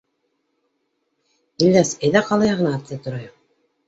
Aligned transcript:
—Ильяс, 1.65 1.91
әйҙә 2.09 2.23
ҡала 2.31 2.47
яғына 2.49 2.73
атлай 2.79 3.03
торайыҡ. 3.05 3.37